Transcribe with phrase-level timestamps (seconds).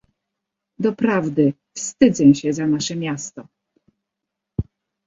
[0.79, 3.47] "Doprawdy, wstydzę się za nasze miasto!..."